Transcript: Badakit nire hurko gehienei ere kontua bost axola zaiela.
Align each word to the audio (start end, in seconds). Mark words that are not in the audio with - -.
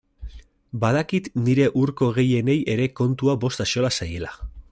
Badakit 0.83 1.29
nire 1.49 1.67
hurko 1.81 2.09
gehienei 2.17 2.59
ere 2.77 2.91
kontua 3.01 3.37
bost 3.45 3.67
axola 3.67 3.95
zaiela. 4.01 4.35